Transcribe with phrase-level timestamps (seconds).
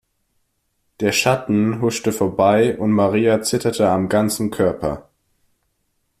[0.99, 5.07] Der Schatten huschte vorbei und Maria zitterte am ganzen Körper.